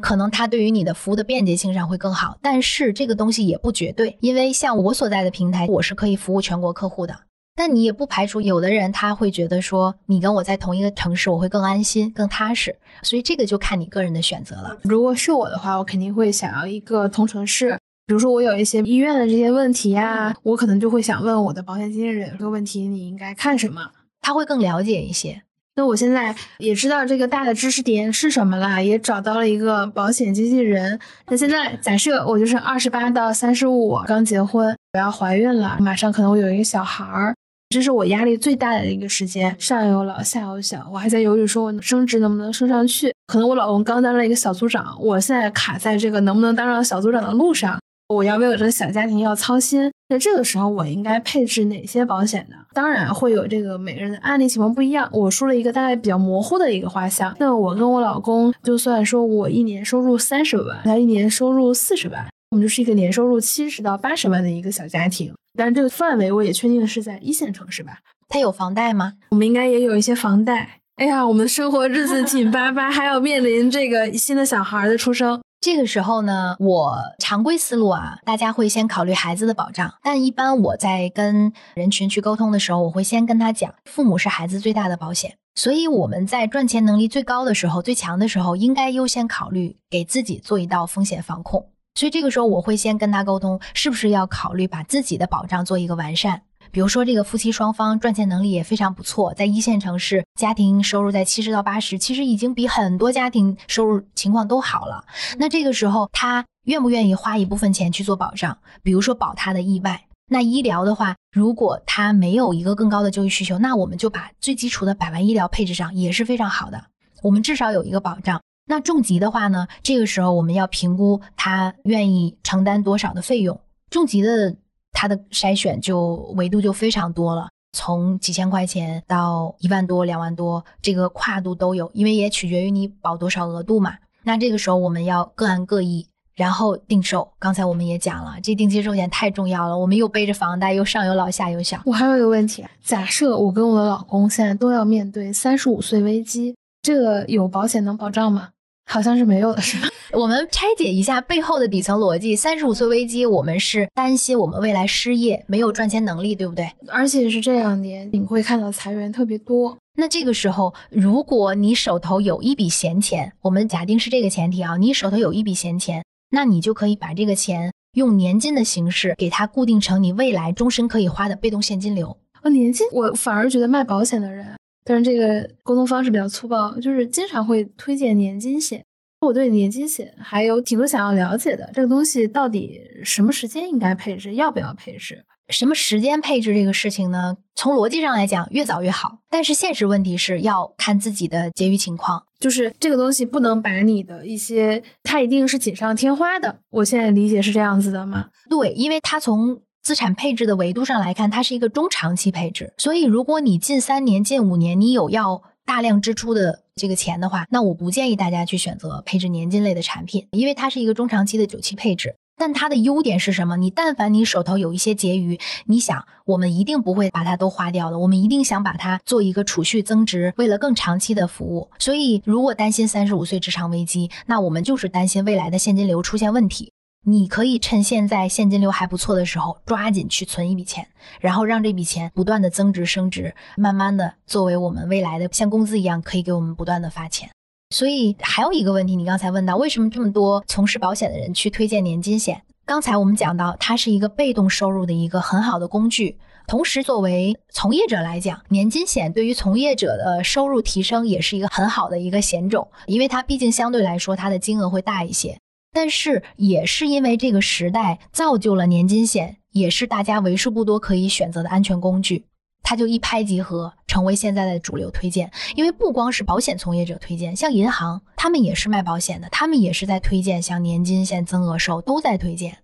[0.00, 7.16] 可能它对于你的服务的便捷性上会更好，但是这个东西也不绝对，因为像我所在的平台，我是可以服务全国客户的。
[7.56, 12.74] 但你也不排除有的人他会觉得说，你跟我在同一个城市，我会更安心、更踏实。
[13.02, 14.78] 所以这个就看你个人的选择了。
[14.82, 17.76] 如果是我的话，我肯定会想要一个同城市。
[18.06, 23.90] 比如说我有一些医院的这些问题呀，我可能就会想问我的保险经纪人这个问题，你应该看什么？
[24.22, 25.42] 他会更了解一些。
[25.76, 30.98] 那我现在也知道这个大的知识点是什么了，也找到了一个保险经纪人。
[31.28, 37.34] 那现在假设我就是二十八到三十五，刚结婚，我要怀孕了，马上可能会有一个小孩儿，
[37.70, 43.14] 这是我压力最大的一个时间，上有老下有小，我还在犹豫说我升职能不能升上去。
[43.28, 47.78] 可能我老公刚当了一个小组长，我现在卡在这个能不能当上小组长的路上。
[48.10, 52.56] 我要为我这个小家庭要操心，那这个时候我应该配置哪些保险呢？
[52.74, 55.08] 当然会有这个每个人的案例情况不一样。
[55.12, 57.32] 我说了一个大概比较模糊的一个画像。
[57.38, 65.32] 那我跟我老公，就算说我一年收入三十万，他一年收入四十万，我们就是一个年收入七十到八十万的一个小家庭。
[65.56, 67.98] 但是这个范围我也确定是在一线城市吧？
[68.28, 69.12] 他有房贷吗？
[69.30, 70.80] 我们应该也有一些房贷。
[70.96, 75.40] 哎呀，我们的生活日子紧巴巴，还要面临这个新的小孩的出生。
[75.60, 79.92] 这个时候呢，我常规思路啊，大家会先考虑孩子的保障。
[80.02, 85.36] 但一般我在跟人群去沟通的时候，我会先跟他讲，父母是孩子最大的保险。
[85.54, 91.66] 所以我们在赚钱能力最高的时候、最强的时候，应该优先考虑给自己做一道风险防控。
[91.94, 96.40] 所以这个时候，我会先跟他沟通，是不是要考虑把自己的保障做一个完善。
[96.72, 105.04] 比如说，这个夫妻双方赚钱能力也非常不错，在一线城市，家庭收入在七十到八十，其实已经比很多家庭收入情况都好了。
[105.38, 108.56] 那这个时候，他愿不愿意花一部分钱去做保障？
[108.82, 110.04] 比如说保他的意外。
[110.32, 116.84] 那医疗的话，如果他没有一个更高的就医需求，那我们就把最基础的百万医疗配置上也是非常好的。
[117.22, 118.40] 我们至少有一个保障。
[118.66, 123.60] 那重疾的话呢，这个时候我们要评估他愿意承担多少的费用。
[123.90, 124.54] 重疾的。
[124.92, 133.94] 它的筛选就维度就非常多了，从几千块钱到一万多、两万多，这个跨度都有，因为也取决于你保多少额度嘛。
[134.24, 137.26] 那这个时候我们要各案各异，然后定寿。
[137.38, 141.80] 刚才我们也讲了，这定期寿险太重要了，我们又背着房贷，又上有老下有小。
[141.86, 148.50] 我还有一个问题，假设我跟我的老公现在都要面对三十五岁危机，这个有保险能保障吗？
[148.90, 149.88] 好像是没有的，是吧？
[150.12, 152.34] 我们拆解一下背后的底层逻辑。
[152.34, 156.68] 三十五岁危机，我们是担心我们未来失业，没有赚钱能力，对不对？
[156.88, 159.78] 而且是这两年，你会看到裁员特别多。
[159.94, 172.16] 那这个时候，如果你手头有一笔闲钱，我们假定是这个前提啊，你手头有一笔闲钱，那你就可以把这个钱用年金的形式给它固定成你未来终身可以花的被动现金流。
[172.42, 174.56] 哦，年金，我反而觉得卖保险的人。
[174.90, 178.84] 但是这个沟通方式比较粗暴，就是经常会推荐年金险。
[179.20, 185.24] 我对年金险还有挺多想要了解的，这个东西到底什么时间应该配置，要不要配置？
[185.48, 187.36] 什么时间配置这个事情呢？
[187.54, 189.18] 从逻辑上来讲，越早越好。
[189.30, 196.58] 但是现实问题是要看自己的结余情况，就是这个东西不能把你的一些，它一定是锦上添花的。
[196.70, 198.26] 我现在理解是这样子的吗？
[198.48, 212.16] 对，因为它从资产配置的维度上来看，它是一个中长期配置，所以如果你近三年、近五年你有要大量支出的这个钱的话，那我不建议大家去选择配置年金类的产品，因为它是一个中长期的久期配置。
[212.36, 213.58] 但它的优点是什么？
[213.58, 221.68] 你但凡你手头有一些结余，你想，我们一定不会把它都花掉的，我们一定想把它做一个储蓄增值，为了更长期的服务。
[221.78, 226.72] 所以，如果担心三十五岁职场危机，那我们就是担心未来的现金流出现问题。
[227.06, 230.86] 你可以趁现在现金流还不错的时候，抓紧去存一笔钱，
[231.18, 237.30] 然后让这笔钱不断的增值升值，慢慢的作为我们未来的像工资一样，可以给我们不断的发钱。
[237.74, 242.42] 所以还有一个问题，你刚才问到，为什么这么多从事保险的人去推荐年金险？
[242.66, 255.38] 刚才我们讲到，它是一个被动收入的一个很好的工具，同时作为从业者来讲，年金险对于从业者的收入提升也是一个很好的一个险种，因为它毕竟相对来说它的金额会大一些。
[255.72, 262.24] 但是也是因为这个时代造就了年金险，也是大家为数不多可以选择的安全工具，
[262.62, 265.30] 它就一拍即合，成为现在的主流推荐。
[265.54, 272.58] 因为不光是保险从业者推荐，像银行，他们也是卖保险的，他们也是在推荐，像年金险、增额寿都在推荐。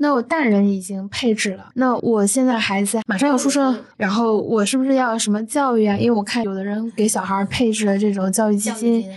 [0.00, 5.96] 那我大人已经配置了，那我现在孩子马上要出生，然后我是不是要什么教育啊？
[5.96, 9.16] 因为我看有的人给小孩配置了这种教育基金，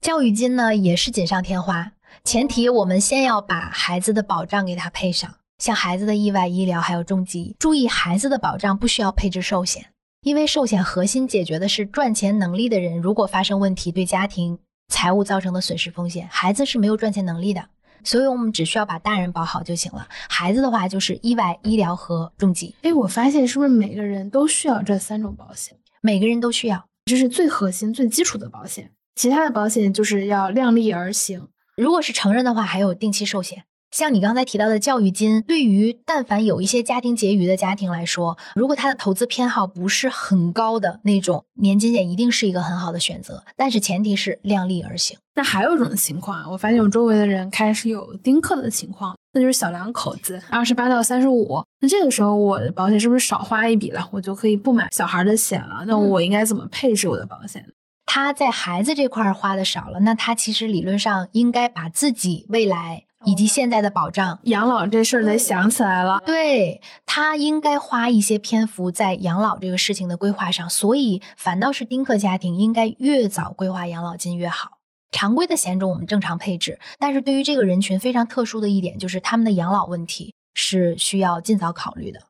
[0.00, 1.92] 教育金呢也是锦上添花。
[2.24, 7.56] 前提我们先要把孩子的保障给他配上，像孩子的意外医疗还有重疾。
[7.58, 9.86] 注意，孩子的保障不需要配置寿险，
[10.22, 17.64] 因为寿险核心解决的是赚钱能力的人如果发生问题对家庭财务造成的损失风险，孩子是没有赚钱能力的，
[18.04, 20.06] 所以我们只需要把大人保好就行了。
[20.28, 22.74] 孩子的话就是意外医疗和重疾。
[22.82, 25.76] 哎，我发现是不是每个人都需要这三种保险？
[26.02, 31.48] 每个人都需要，这是最核心、最基础的保险，其他的保险就是要量力而行。
[31.80, 33.64] 如果是成人的话，还有定期寿险。
[33.90, 43.42] 像你刚才提到的教育金，对于但凡有一些家庭结余的家庭来说，如果他的投资偏好不是很高的那种，年金险一定是一个很好的选择。
[43.56, 45.16] 但是前提是量力而行。
[45.34, 51.64] 那还有一种情况，我发现我周围的人开始有丁克的情况，那就是小两口子，二十八到三十五。
[51.80, 54.06] 那这个时候我的保险是不是少花一笔了？
[54.12, 55.82] 我就可以不买小孩的险了？
[55.86, 57.66] 那我应该怎么配置我的保险？
[58.12, 66.20] 他在孩子这块花的少了，那他其实理论上应该把自己未来以及现在的保障、养老这事儿得想起来了。
[66.26, 74.78] 对他应该花一些篇幅在养老这个事情的规划上，所以反倒是丁克家庭应该越早规划养老金越好。
[75.12, 82.20] 常规的险种我们正常配置，但是对于这个人群非常特殊的一点就是他们的养老问题是需要尽早考虑的。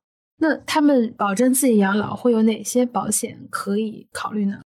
[0.42, 4.60] 那他们保证自己养老会有哪些保险可以考虑呢？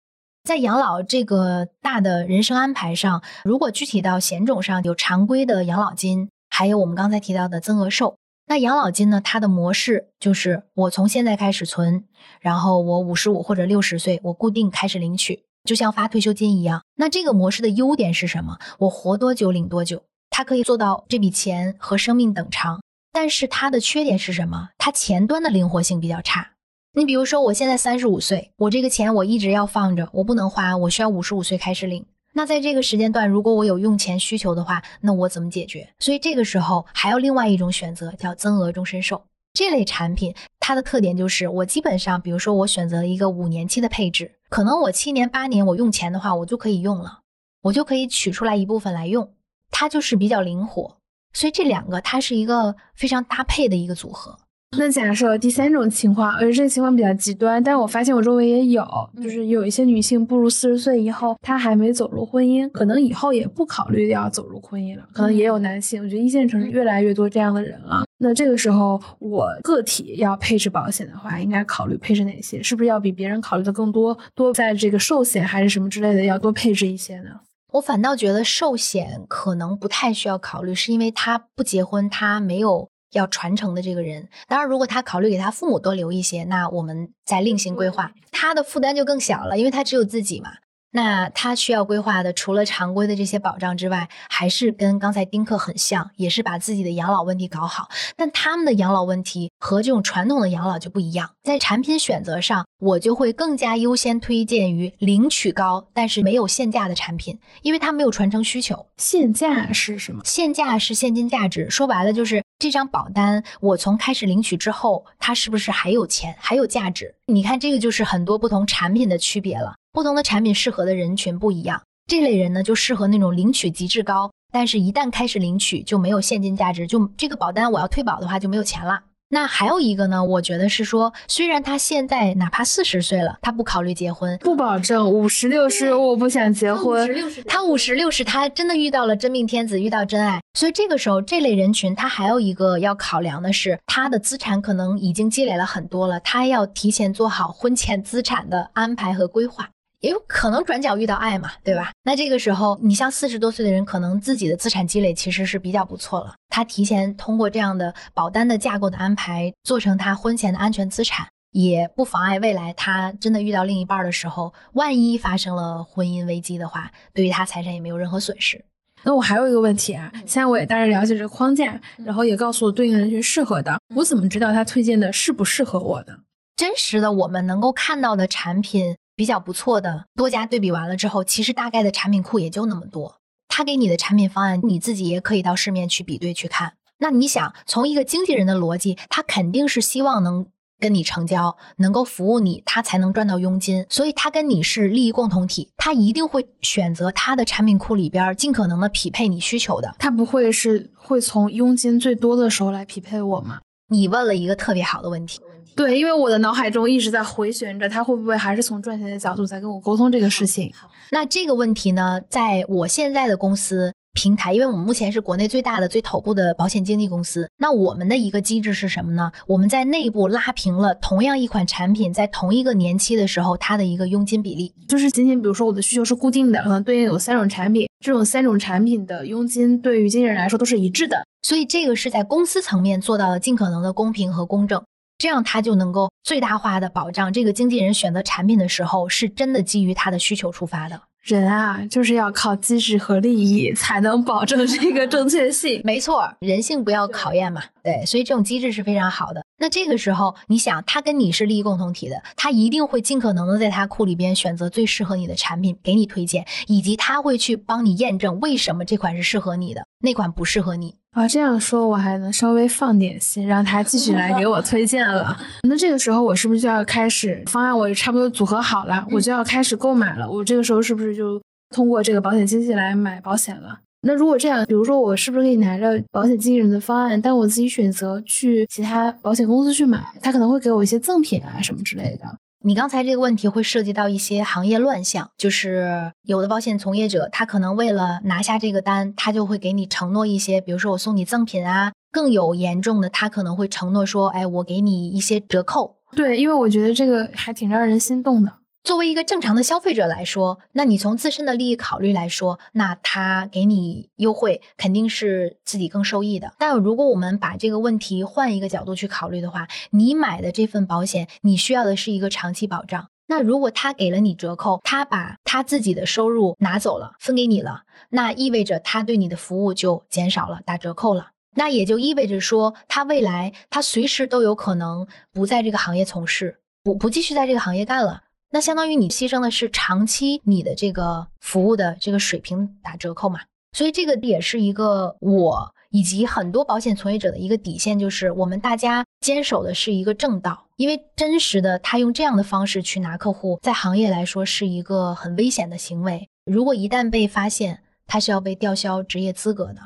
[0.43, 8.17] 在养老这个大的人生安排上，如果具体到险种上，有常规的养老金，还有我们刚才提到的增额寿。
[8.47, 9.21] 那养老金呢？
[9.23, 12.05] 它的模式就是我从现在开始存，
[12.41, 16.83] 然后我五十五或者六十岁，我固定开始领取，就像发退休金一样。
[16.97, 18.59] 那这个模式的优点是什么？
[18.79, 22.83] 我活多久领多久，它可以做到这笔钱和生命等长。
[23.13, 24.71] 但是它的缺点是什么？
[24.79, 26.53] 它前端的灵活性比较差。
[26.93, 32.05] 你比如说，我现在三十五岁，我这个钱我一直要放着，我不能花，我需要五十五岁开始领。
[32.33, 35.89] 那在这个时间段，如果我有用钱需求的话，那我怎么解决？
[36.01, 39.23] 所以这个时候还有另外一种选择，叫增额终身寿
[39.53, 40.35] 这类产品。
[40.59, 47.21] 它的特点就是，我基本上，比如说我选择了一个五年期的配置，可能我七年八年我用钱的话，我就可以用了，
[47.63, 49.33] 我就可以取出来一部分来用，
[49.71, 50.97] 它就是比较灵活。
[51.33, 54.37] 所以这两个它是一个非常搭配的一个组合。
[54.79, 58.85] 那假设第三种情况，而且这个情况比较极端，但是我发现我周围也有，
[59.21, 65.03] 就是有一些女性步入四十岁以后，她还没走入婚姻，可能以后也不考虑要走入婚姻了。
[65.13, 68.05] 可能也有男性，我觉得一线城市越来越多这样的人了。
[68.19, 72.63] 那这个时候，我个体要配置保险的话，应该考虑配置哪些？
[72.63, 74.17] 是不是要比别人考虑的更多？
[74.37, 77.41] 多在这个寿险还是什么之类的，要多配置一些呢？
[77.73, 82.89] 我反倒觉得寿险可能不太需要考虑，是因为他不结婚，他没有。
[83.13, 90.51] 要传承的这个人，当然，如果他考虑给他父母多留一些，那我们再另行规划，他的负担就更小了，因为他只有自己嘛。
[90.93, 97.89] 那他需要规划的，除了常规的这些保障之外，还是跟刚才丁克很像，也是把自己的养老问题搞好。
[98.17, 108.87] 但他们的养老问题和这种传统的养老就不一样，在产品选择上，我就会更加优先推荐于领取高但是没有限价的产品，因为它没有传承需求。
[108.97, 110.25] 限价是什么？
[110.25, 117.15] 限价是现金价值，说白了就是这张保单，我从开始领取之后，它是不是还有钱，还有价值？
[117.27, 119.75] 你看，这个就是很多不同产品的区别了。
[119.93, 129.03] 不同的产品适合的人群不一样，这类人呢就适合那种领取极致高，但是一旦开始领取就没有现金价值，就这个保单我要退保的话就没有钱了。
[129.33, 137.09] 那还有一个呢，我觉得是说，虽然他现在哪怕四十岁了，他不考虑结婚，不保证五十六十我不想结婚，
[137.47, 149.69] 他五十六十他真的遇到了真命天子，遇到真爱，所以这个时候这类人群他还有一个要考量的是，他的资产可能已经积累了很多了，他要提前做好婚前资产的安排和规划。
[150.01, 151.93] 也有可能转角遇到爱嘛，对吧？
[152.05, 156.35] 那这个时候，你像四十多岁的人，可能自己的资产积累其实是比较不错了。
[156.49, 168.65] 他提前通过这样的保单的架构的安排，做成他婚前的安全资产，也不妨碍未来他真的遇到另一半的时候，万一发生了婚姻危机的话，对于他财产也没有任何损失。
[169.03, 176.21] 那我还有一个问题啊，现在我也大概了解这个框架，然后也告诉我对应人群适合的，我怎么知道他推荐的适不适合我呢？
[176.57, 178.97] 真实的，我们能够看到的产品。
[179.21, 183.17] 比较不错的，多家对比完了之后，其实大概的产品库也就那么多。
[183.49, 186.73] 他给你的产品方案，你自己也可以到市面去比对去看。
[187.01, 190.47] 那你想，从一个经纪人的逻辑，他肯定是希望能
[190.79, 193.85] 跟你成交，能够服务你，他才能赚到佣金。
[193.91, 199.95] 所以他跟你是利益共同体，他一定会选择他的产品库里边尽可能的匹配你需求的。
[199.99, 203.61] 他不会是会从佣金最多的时候来匹配我吗？
[203.91, 205.43] 你问了一个特别好的问题。
[205.81, 210.71] 对，因为我的脑海中一直在回旋着，他会不会还是从赚钱的角度在跟我沟通这个事情？
[211.11, 219.33] 那这个问题呢，在我现在的公司平台，因为我们目前是国内最大的、最头部的保险经纪公司，那我们的一个机制是什么呢？
[219.47, 234.83] 我们在内部拉平了同样一款产品在同一个年期的时候，它的一个佣金比例，就是仅仅比如说我的需求是固定的，可能对应有三种产品，这种三种产品的佣金对于经纪人来说都是一致的，所以这个是在公司层面做到了尽可能的公平和公正。
[235.21, 240.99] 这样他就能够最大化的保障这个经纪人选择产品的时候是真的基于他的需求出发的。
[241.21, 245.83] 人啊，就是要靠机制和利益才能保证这个正确性。
[245.85, 247.63] 没错，人性不要考验嘛。
[247.83, 249.43] 对，所以这种机制是非常好的。
[249.59, 260.97] 那这个时候，你想他跟你是利益共同体的，他一定会尽可能的在他库里边选择最适合你的产品给你推荐，以及他会去帮你验证为什么这款是适合你的，那款不适合你。
[261.13, 265.37] 啊，这样说我还能稍微放点心，让他继续来给我推荐了。
[265.69, 267.77] 那这个时候我是不是就要开始方案？
[267.77, 270.31] 我也差不多组合好了，我就要开始购买了。
[270.31, 271.43] 我这个时候是不是就
[271.75, 273.81] 通过这个保险经纪来买保险了？
[274.03, 282.25] 那如果这样，比如说我是不是可以拿着保险经纪人的方案，但我自己选择去其他保险公司去买，他可能会给我一些赠品啊什么之类的。
[282.63, 295.97] 你刚才这个问题会涉及到一些行业乱象，就是有的保险从业者，他可能为了拿下这个单，他就会给你承诺一些，比如说我送你赠品啊，更有严重的，他可能会承诺说，哎，我给你一些折扣。
[296.13, 298.53] 对，因为我觉得这个还挺让人心动的。
[298.83, 306.55] 作为一个正常的消费者来说，那你从自身的利益考虑来说，那他给你优惠肯定是自己更受益的。
[306.59, 313.09] 但如果我们把这个问题换一个角度去考虑的话，你买的这份保险，你需要的是一个长期保障。
[313.27, 321.29] 那如果他给了你折扣，他把他自己的收入拿走了，分给你了，那意味着他对你的服务就减少了，打折扣了。
[321.55, 328.23] 那也就意味着说，他未来他随时都有可能不在这个行业从事，不不继续在这个行业干了。
[328.51, 333.41] 那相当于你牺牲的是长期你的这个服务的这个水平打折扣嘛？
[333.73, 340.67] 所以这个也是一个我以及很多保险从业者的一个底线，就是我们大家坚守的是一个正道。
[340.77, 346.29] 因为真实的他用这样的方式去拿客户，在行业来说是一个很危险的行为。
[346.45, 349.81] 如果一旦被发现，他是要被吊销职业资格的。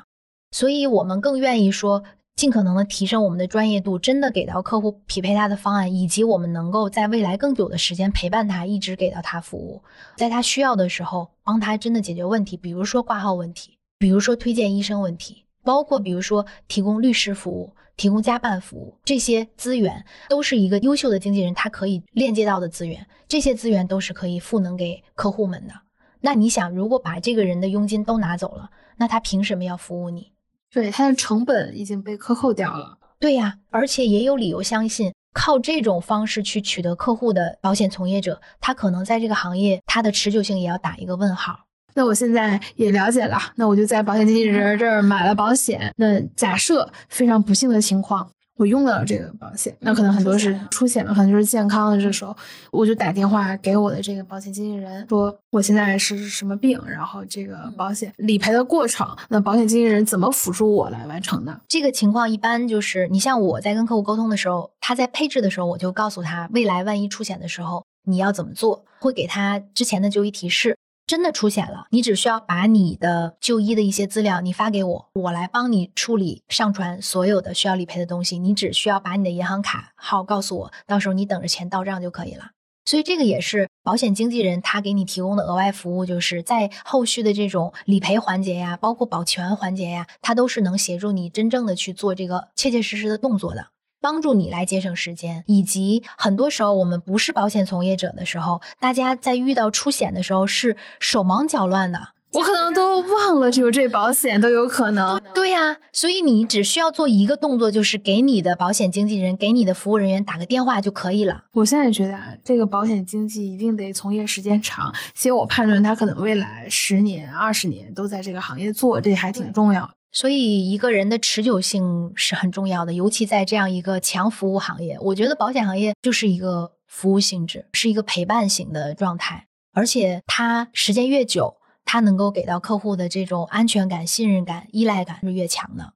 [0.52, 2.02] 所以我们更愿意说。
[2.36, 9.82] 尽可能的提升我们的专业度，真的给到客户匹配他的方案，以及我们能够在未来更久的时间陪伴他，一直给到他服务，
[10.16, 25.74] 在他需要的时候帮他真的解决问题，比如说挂号问题，比如说推荐医生问题，包括比如说提供律师服务、提供家办服务，这些资源都是一个优秀的经纪人他可以链接到的资源，这些资源都是可以赋能给客户们的。
[26.20, 30.32] 那你想，如果把这个人的佣金都拿走了，那他凭什么要服务你？
[30.74, 32.98] 对，它的成本已经被克扣掉了。
[33.20, 41.60] 对呀，而且也有理由相信，靠这种方式去取得客户的保险从业者，他可能在这个行业，他的持久性也要打一个问号。
[41.94, 45.94] 那我现在也了解了，那我就在保险经纪人这儿买了保险。
[45.96, 48.28] 那假设非常不幸的情况。
[48.56, 52.00] 我用了这个保险，那可能很多是出险了，可能就是健康的。
[52.00, 52.36] 这时候，
[52.70, 61.60] 我就打电话给我的这个保险经纪人，说我现在是什么病，然后这个保险理赔的过程，那保险经纪人怎么辅助我来完成的？
[61.66, 70.76] 这个情况一般就是，你像我在跟客户沟通的时候，他在配置的时候，我就告诉他，未来万一出险的时候你要怎么做，会给他之前的就医提示。
[71.06, 78.38] 真的出险了，你只需要把你的就医的一些资料你发给我，我来帮你处理上传所有的需要理赔的东西。
[78.38, 82.52] 你只需要把你的银行卡号告诉我，到时候你等着钱到账就可以了。
[82.86, 93.68] 所以这个也是保险经纪人他给你提供的额外服务，就是在后续的这种理赔环节呀，包括保全环节呀，他都是能协助你真正的去做这个切切实实的动作的。
[94.04, 102.08] 帮助你来节省时间，以及很多时候我们不是保险从业者的时候，大家在遇到出险的时候是手忙脚乱的。
[102.34, 105.18] 我可能都忘了有这保险都有可能。
[105.32, 111.44] 对呀，所以你只需要做一个动作，就是给你的保险经纪人、给你的服务人员打个电话就可以了。
[111.52, 119.88] 我现在觉得啊，这个保险经纪一定得从业时间长，其实我判断他可能未来十年、二十年都在这个行业做，这还挺重要。
[120.14, 135.94] 所以一个人的持久性是很重要的，尤其在这样一个强服务行业，我觉得保险行业就是一个服务性质，是一个陪伴型的状态，而且它时间越久，它能够给到客户的这种安全感、信任感、依赖感是越强的。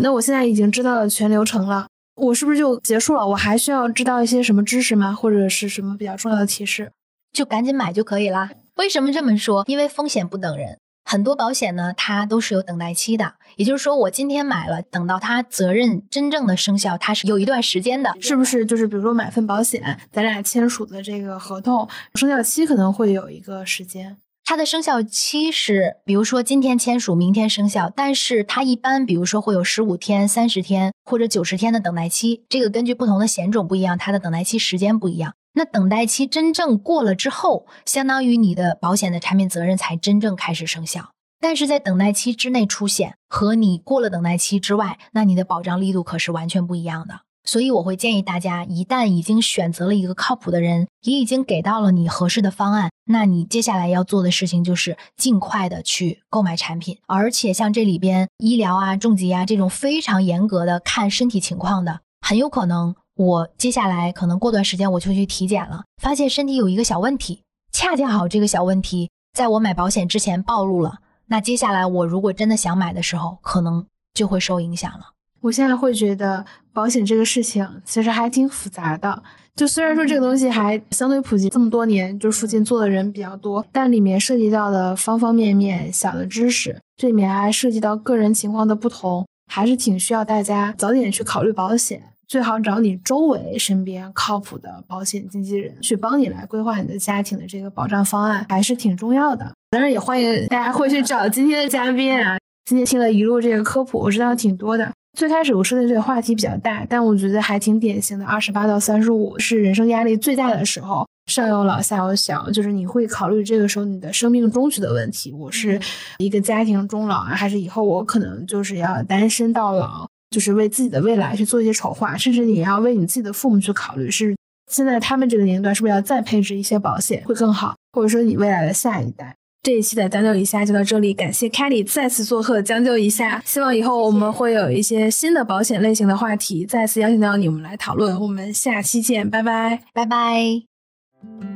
[0.00, 3.26] 那我现在已经知道了全流程了，我是不是就结束了？
[3.26, 5.12] 我还需要知道一些什么知识吗？
[5.12, 6.92] 或者是什么比较重要的提示？
[7.32, 8.52] 就赶紧买就可以啦。
[8.76, 9.64] 为什么这么说？
[9.66, 10.78] 因为风险不等人。
[11.08, 18.66] 很多保险呢，它都是有等待期的，也就是说，我今天买了，等到它责任真正的生效，它是有一段时间的，是不是？
[18.66, 24.16] 就是比如说买份保险，咱俩签署的这个合同生效期可能会有一个时间，
[24.48, 35.34] 它的生效期是，比如说今天签署，明天生效，但是它一般，比如说会有十五天、三十天或者九十天的等待期，这个根据不同的险种不一样，它的等待期时间不一样。
[35.54, 41.10] 那等待期真正过了之后，相当于你的保险的产品责任才真正开始生效。
[41.40, 47.22] 但是在等待期之内出险和你过了等待期之外，那你的保障力度可是完全不一样的。
[47.46, 56.98] 所以我会建议大家，一旦已经选择了一个靠谱的人，也已经给到了你合适的方案，那你接下来要做的事情就是尽快的去购买产品。
[57.06, 62.94] 而且像这里边医疗啊、重疾啊这种非常严格的看身体情况的，很有可能。
[63.14, 70.98] 我接下来可能过段时间我就去体检了，发现身体有一个小问题，恰恰好这个小问题在我买保险之前暴露了。
[71.28, 75.15] 那接下来我如果真的想买的时候，可能就会受影响了。
[75.46, 79.22] 我现在会觉得保险这个事情其实还挺复杂的，
[79.54, 92.02] 就虽然说这个东西还相对普及这么多年，就附近做的人比较多，但里面涉及到的方方面面小的知识，这里面还涉及到个人情况的不同，还是挺需要大家早点去考虑保险。
[92.26, 99.52] 最好找你周围身边靠谱的保险经纪人去帮你来规划你的家庭的这个保障方案，还是挺重要的。
[99.70, 102.36] 当然也欢迎大家会去找今天的嘉宾啊。
[102.66, 104.92] 今天听了一路这个科普，我知道挺多的。
[105.16, 108.26] 最开始我说的这个话题比较大，但我觉得还挺典型的。
[108.26, 115.30] 二十八到三十五是人生压力最大的时候，上有老下有小，就是你会考虑这个时候你的生命终局的问题。
[115.30, 115.80] 我是
[116.18, 124.36] 一个家庭终老啊，还是以后我可能就是要单身到老，就是为自己的未来去做一些筹划，甚至你要为你自己的父母去考虑，是
[124.72, 129.36] 现在他们这个年龄段是不是要再配置一些保险会更好，或者说你未来的下一代。
[129.66, 138.16] 这一期的将就一下就到这里，感谢 Kelly 再次做客将就一下，希望以后我们会有一些新的保险类型的话题，再次邀请到你们来讨论。
[138.20, 141.55] 我们下期见，拜拜，拜拜。